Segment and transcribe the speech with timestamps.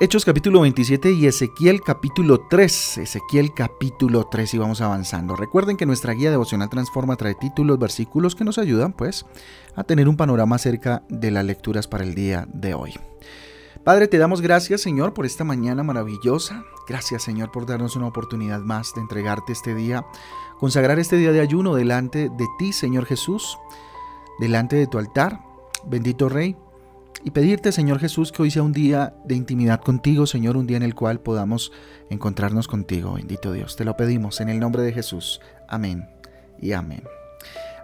[0.00, 2.98] Hechos capítulo 27 y Ezequiel capítulo 3.
[2.98, 5.36] Ezequiel capítulo 3 y vamos avanzando.
[5.36, 9.24] Recuerden que nuestra guía devocional Transforma trae títulos, versículos que nos ayudan pues
[9.76, 12.94] a tener un panorama acerca de las lecturas para el día de hoy.
[13.84, 16.64] Padre, te damos gracias Señor por esta mañana maravillosa.
[16.88, 20.04] Gracias Señor por darnos una oportunidad más de entregarte este día,
[20.58, 23.58] consagrar este día de ayuno delante de ti Señor Jesús,
[24.40, 25.44] delante de tu altar.
[25.86, 26.56] Bendito Rey,
[27.22, 30.76] y pedirte, Señor Jesús, que hoy sea un día de intimidad contigo, Señor, un día
[30.76, 31.72] en el cual podamos
[32.10, 33.76] encontrarnos contigo, bendito Dios.
[33.76, 35.40] Te lo pedimos en el nombre de Jesús.
[35.68, 36.08] Amén
[36.60, 37.04] y amén.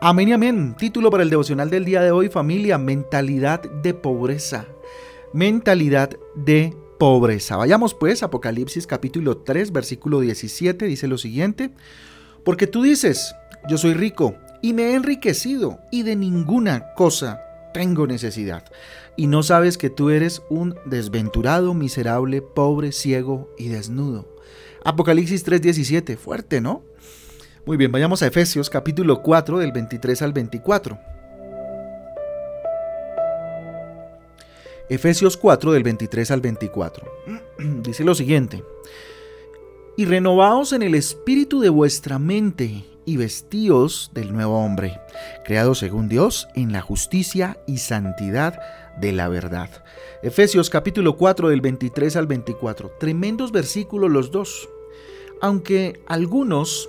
[0.00, 0.74] Amén y amén.
[0.78, 4.66] Título para el devocional del día de hoy, familia, mentalidad de pobreza.
[5.32, 7.56] Mentalidad de pobreza.
[7.56, 11.70] Vayamos pues, Apocalipsis capítulo 3, versículo 17, dice lo siguiente,
[12.44, 13.34] porque tú dices,
[13.68, 17.40] yo soy rico y me he enriquecido y de ninguna cosa
[17.74, 18.64] tengo necesidad.
[19.16, 24.26] Y no sabes que tú eres un desventurado, miserable, pobre, ciego y desnudo.
[24.84, 26.82] Apocalipsis 3:17, fuerte, ¿no?
[27.66, 30.98] Muy bien, vayamos a Efesios capítulo 4 del 23 al 24.
[34.88, 37.08] Efesios 4 del 23 al 24.
[37.82, 38.62] Dice lo siguiente.
[39.96, 45.00] Y renovaos en el espíritu de vuestra mente y vestíos del nuevo hombre,
[45.44, 48.60] creado según Dios en la justicia y santidad
[48.98, 49.70] de la verdad.
[50.22, 52.92] Efesios capítulo 4 del 23 al 24.
[52.98, 54.68] Tremendos versículos los dos.
[55.40, 56.88] Aunque algunos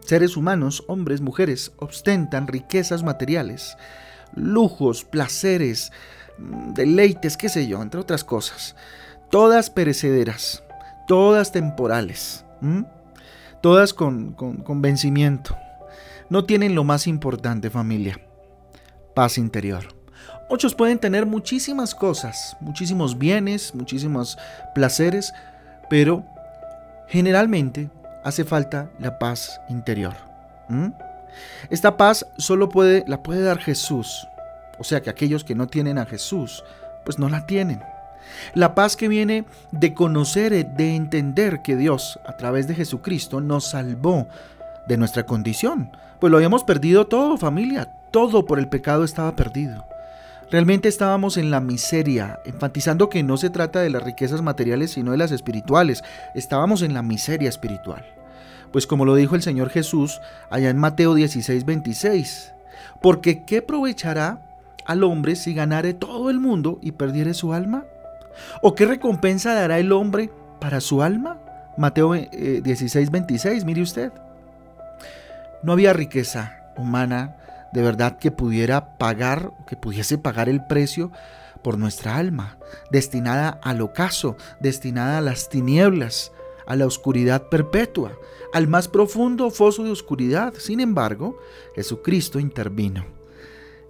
[0.00, 3.76] seres humanos, hombres, mujeres, ostentan riquezas materiales,
[4.34, 5.90] lujos, placeres,
[6.38, 8.76] deleites, qué sé yo, entre otras cosas,
[9.30, 10.62] todas perecederas,
[11.06, 12.44] todas temporales
[13.64, 14.36] todas con,
[14.82, 15.56] vencimiento.
[16.28, 18.20] No tienen lo más importante familia,
[19.14, 19.84] paz interior.
[20.50, 24.36] Muchos pueden tener muchísimas cosas, muchísimos bienes, muchísimos
[24.74, 25.32] placeres,
[25.88, 26.26] pero
[27.08, 27.88] generalmente
[28.22, 30.12] hace falta la paz interior.
[31.70, 34.28] Esta paz solo puede, la puede dar Jesús.
[34.78, 36.62] O sea que aquellos que no tienen a Jesús,
[37.06, 37.80] pues no la tienen.
[38.54, 43.70] La paz que viene de conocer, de entender que Dios, a través de Jesucristo, nos
[43.70, 44.26] salvó
[44.86, 45.90] de nuestra condición.
[46.20, 47.92] Pues lo habíamos perdido todo, familia.
[48.10, 49.84] Todo por el pecado estaba perdido.
[50.50, 55.12] Realmente estábamos en la miseria, enfatizando que no se trata de las riquezas materiales, sino
[55.12, 56.04] de las espirituales.
[56.34, 58.04] Estábamos en la miseria espiritual.
[58.72, 60.20] Pues como lo dijo el Señor Jesús
[60.50, 62.54] allá en Mateo 16, 26.
[63.00, 64.40] Porque ¿qué aprovechará
[64.84, 67.84] al hombre si ganare todo el mundo y perdiere su alma?
[68.62, 70.30] ¿O qué recompensa dará el hombre
[70.60, 71.40] para su alma?
[71.76, 74.12] Mateo 16, eh, 26, mire usted.
[75.62, 77.36] No había riqueza humana
[77.72, 81.10] de verdad que pudiera pagar, que pudiese pagar el precio
[81.62, 82.58] por nuestra alma,
[82.90, 86.30] destinada al ocaso, destinada a las tinieblas,
[86.66, 88.12] a la oscuridad perpetua,
[88.52, 90.54] al más profundo foso de oscuridad.
[90.58, 91.36] Sin embargo,
[91.74, 93.23] Jesucristo intervino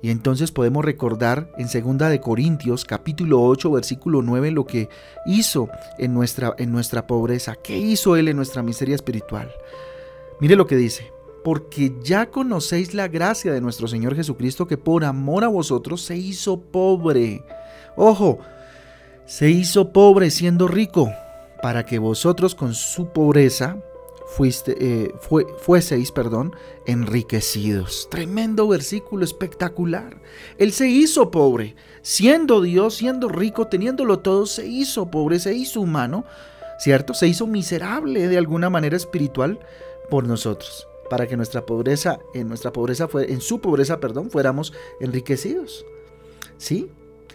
[0.05, 4.91] y entonces podemos recordar en 2 de Corintios capítulo 8 versículo 9 lo que
[5.25, 9.51] hizo en nuestra, en nuestra pobreza, qué hizo Él en nuestra miseria espiritual.
[10.41, 11.11] Mire lo que dice,
[11.43, 16.19] porque ya conocéis la gracia de nuestro Señor Jesucristo que por amor a vosotros se
[16.19, 17.43] hizo pobre.
[17.97, 18.41] Ojo,
[19.25, 21.11] se hizo pobre siendo rico,
[21.63, 23.79] para que vosotros con su pobreza
[24.37, 25.15] fuiste, eh,
[25.59, 26.55] fueseis perdón,
[26.87, 28.09] enriquecidos.
[28.11, 30.21] Tremendo versículo espectacular.
[30.59, 35.81] Él se hizo pobre, siendo Dios, siendo rico, teniéndolo todo, se hizo pobre, se hizo
[35.81, 36.25] humano,
[36.79, 37.15] ¿cierto?
[37.15, 39.61] Se hizo miserable de alguna manera espiritual
[40.11, 44.73] por nosotros, para que nuestra pobreza, en nuestra pobreza fue, en su pobreza, perdón, fuéramos
[45.01, 45.87] enriquecidos.
[46.57, 46.91] ¿Sí?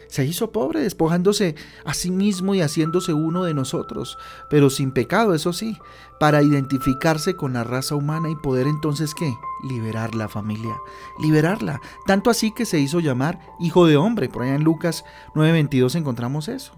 [0.09, 4.17] Se hizo pobre, despojándose a sí mismo y haciéndose uno de nosotros,
[4.49, 5.77] pero sin pecado, eso sí,
[6.19, 9.31] para identificarse con la raza humana y poder entonces qué?
[9.63, 10.75] Liberar la familia,
[11.19, 11.79] liberarla.
[12.07, 14.29] Tanto así que se hizo llamar hijo de hombre.
[14.29, 16.73] Por allá en Lucas 9:22 encontramos eso.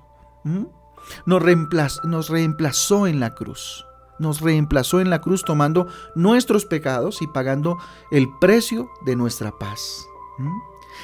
[1.26, 3.86] Nos, reemplazó, nos reemplazó en la cruz
[4.20, 7.80] nos reemplazó en la cruz tomando nuestros pecados y pagando
[8.12, 10.06] el precio de nuestra paz.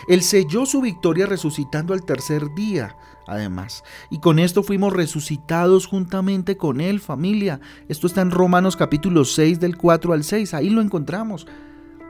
[0.08, 2.96] Él selló su victoria resucitando al tercer día,
[3.26, 3.84] además.
[4.10, 7.60] Y con esto fuimos resucitados juntamente con Él, familia.
[7.88, 11.48] Esto está en Romanos capítulo 6 del 4 al 6, ahí lo encontramos.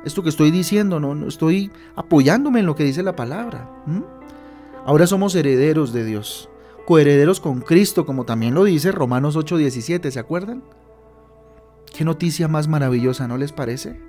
[0.06, 3.70] esto que estoy diciendo, no, no estoy apoyándome en lo que dice la palabra.
[4.86, 6.50] Ahora somos herederos de Dios,
[6.86, 10.64] coherederos con Cristo, como también lo dice Romanos 8:17, ¿se acuerdan?
[11.94, 14.00] Qué noticia más maravillosa, ¿no les parece?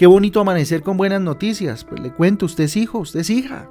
[0.00, 1.84] Qué bonito amanecer con buenas noticias.
[1.84, 3.68] Pues le cuento, usted es hijo, usted es hija.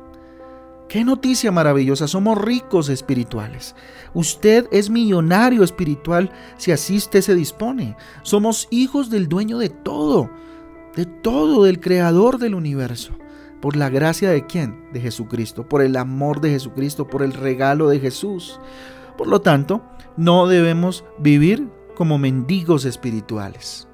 [0.88, 3.76] Qué noticia maravillosa, somos ricos espirituales.
[4.14, 7.98] Usted es millonario espiritual si así usted se dispone.
[8.22, 10.30] Somos hijos del dueño de todo,
[10.96, 13.14] de todo, del creador del universo.
[13.60, 14.88] ¿Por la gracia de quién?
[14.94, 18.60] De Jesucristo, por el amor de Jesucristo, por el regalo de Jesús.
[19.18, 19.82] Por lo tanto,
[20.16, 23.89] no debemos vivir como mendigos espirituales.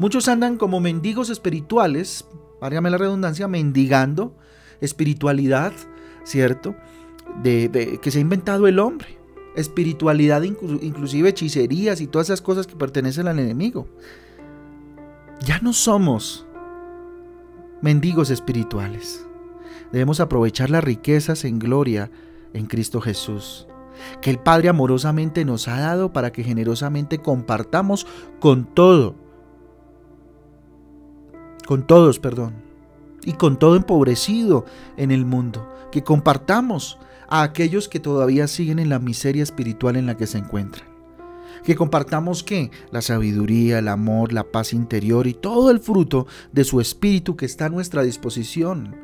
[0.00, 2.24] Muchos andan como mendigos espirituales,
[2.58, 4.34] válgame la redundancia, mendigando
[4.80, 5.74] espiritualidad,
[6.24, 6.74] ¿cierto?
[7.42, 9.18] De, que se ha inventado el hombre.
[9.56, 13.88] Espiritualidad, inclusive hechicerías y todas esas cosas que pertenecen al enemigo.
[15.44, 16.46] Ya no somos
[17.82, 19.26] mendigos espirituales.
[19.92, 22.10] Debemos aprovechar las riquezas en gloria
[22.54, 23.66] en Cristo Jesús,
[24.22, 28.06] que el Padre amorosamente nos ha dado para que generosamente compartamos
[28.40, 29.28] con todo,
[31.70, 32.54] con todos, perdón,
[33.24, 38.88] y con todo empobrecido en el mundo, que compartamos a aquellos que todavía siguen en
[38.88, 40.88] la miseria espiritual en la que se encuentran.
[41.62, 42.72] Que compartamos qué?
[42.90, 47.46] La sabiduría, el amor, la paz interior y todo el fruto de su espíritu que
[47.46, 48.96] está a nuestra disposición.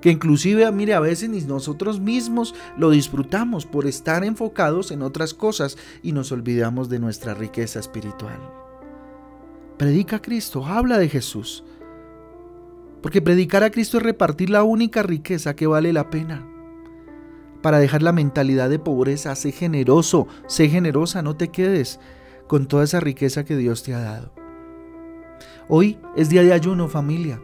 [0.00, 5.32] Que inclusive, mire, a veces ni nosotros mismos lo disfrutamos por estar enfocados en otras
[5.32, 8.40] cosas y nos olvidamos de nuestra riqueza espiritual.
[9.76, 11.62] Predica a Cristo, habla de Jesús,
[13.04, 16.48] porque predicar a Cristo es repartir la única riqueza que vale la pena.
[17.60, 22.00] Para dejar la mentalidad de pobreza, sé generoso, sé generosa, no te quedes
[22.46, 24.32] con toda esa riqueza que Dios te ha dado.
[25.68, 27.42] Hoy es día de ayuno, familia.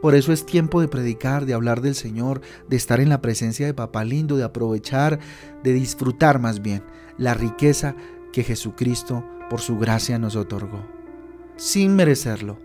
[0.00, 3.66] Por eso es tiempo de predicar, de hablar del Señor, de estar en la presencia
[3.66, 5.18] de Papá Lindo, de aprovechar,
[5.64, 6.84] de disfrutar más bien
[7.18, 7.96] la riqueza
[8.32, 10.86] que Jesucristo por su gracia nos otorgó,
[11.56, 12.64] sin merecerlo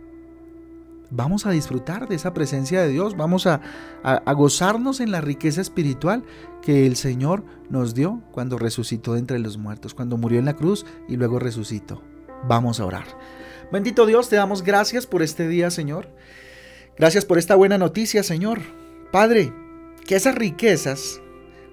[1.11, 3.61] vamos a disfrutar de esa presencia de Dios, vamos a,
[4.33, 6.23] gozarnos en la riqueza espiritual
[6.61, 10.55] que el Señor nos dio cuando resucitó de entre los muertos, cuando murió en la
[10.55, 12.01] cruz y luego resucitó.
[12.47, 13.05] Vamos a orar.
[13.71, 16.09] Bendito Dios, te damos gracias por este día, Señor.
[16.97, 18.61] Gracias por esta buena noticia, Señor.
[19.11, 19.53] Padre,
[20.07, 21.21] que esas riquezas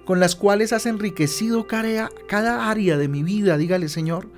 [0.05, 4.29] con las cuales has enriquecido cada, cada área de mi vida, dígale, Señor,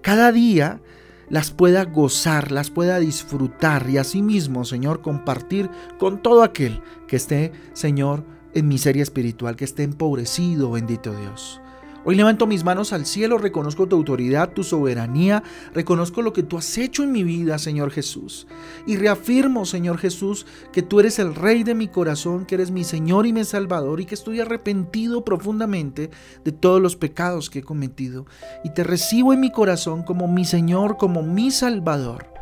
[0.00, 0.80] cada día
[1.28, 7.52] las pueda gozar, las pueda disfrutar y asimismo, Señor, compartir con todo aquel que esté,
[7.72, 8.24] Señor,
[8.54, 11.60] en miseria espiritual, que esté empobrecido, bendito Dios.
[12.06, 15.42] Hoy levanto mis manos al cielo, reconozco tu autoridad, tu soberanía,
[15.72, 18.46] reconozco lo que tú has hecho en mi vida, Señor Jesús.
[18.86, 22.84] Y reafirmo, Señor Jesús, que tú eres el Rey de mi corazón, que eres mi
[22.84, 26.10] Señor y mi Salvador, y que estoy arrepentido profundamente
[26.44, 28.26] de todos los pecados que he cometido.
[28.64, 32.33] Y te recibo en mi corazón como mi Señor, como mi Salvador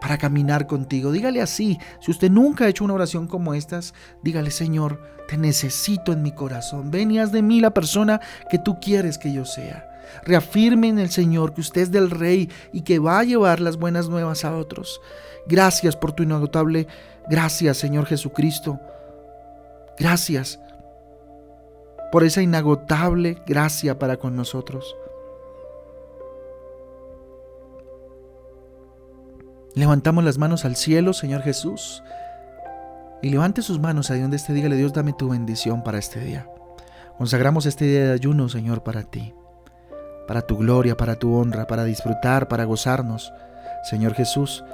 [0.00, 1.12] para caminar contigo.
[1.12, 6.12] Dígale así, si usted nunca ha hecho una oración como estas, dígale, Señor, te necesito
[6.12, 6.90] en mi corazón.
[6.90, 9.84] Ven y haz de mí la persona que tú quieres que yo sea.
[10.24, 13.76] Reafirme en el Señor que usted es del Rey y que va a llevar las
[13.76, 15.00] buenas nuevas a otros.
[15.46, 16.86] Gracias por tu inagotable
[17.28, 18.80] gracias, Señor Jesucristo.
[19.98, 20.60] Gracias
[22.10, 24.96] por esa inagotable gracia para con nosotros.
[29.78, 32.02] Levantamos las manos al cielo, Señor Jesús.
[33.22, 36.48] Y levante sus manos ahí donde esté, dígale Dios, dame tu bendición para este día.
[37.16, 39.34] Consagramos este día de ayuno, Señor, para ti,
[40.26, 43.32] para tu gloria, para tu honra, para disfrutar, para gozarnos,
[43.88, 44.64] Señor Jesús,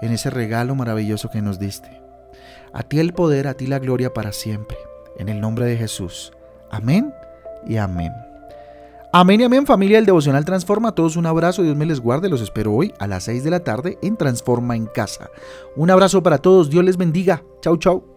[0.00, 2.02] en ese regalo maravilloso que nos diste.
[2.72, 4.76] A ti el poder, a ti la gloria para siempre.
[5.18, 6.32] En el nombre de Jesús.
[6.68, 7.14] Amén
[7.64, 8.12] y amén.
[9.14, 10.88] Amén y amén familia del Devocional Transforma.
[10.88, 12.30] A todos un abrazo, Dios me les guarde.
[12.30, 15.28] Los espero hoy a las 6 de la tarde en Transforma en Casa.
[15.76, 17.44] Un abrazo para todos, Dios les bendiga.
[17.60, 18.11] Chau, chau.